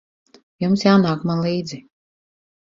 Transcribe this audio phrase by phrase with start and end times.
[0.63, 1.83] Jums jānāk man līdzi.